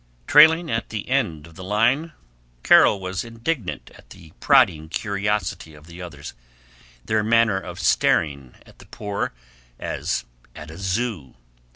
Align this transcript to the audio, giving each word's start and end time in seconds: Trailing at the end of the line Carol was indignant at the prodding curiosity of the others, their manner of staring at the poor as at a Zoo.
Trailing 0.25 0.71
at 0.71 0.89
the 0.89 1.07
end 1.09 1.45
of 1.45 1.53
the 1.53 1.63
line 1.63 2.13
Carol 2.63 2.99
was 2.99 3.23
indignant 3.23 3.91
at 3.93 4.09
the 4.09 4.31
prodding 4.39 4.89
curiosity 4.89 5.75
of 5.75 5.85
the 5.85 6.01
others, 6.01 6.33
their 7.05 7.23
manner 7.23 7.59
of 7.59 7.79
staring 7.79 8.55
at 8.65 8.79
the 8.79 8.87
poor 8.87 9.31
as 9.77 10.25
at 10.55 10.71
a 10.71 10.77
Zoo. 10.79 11.35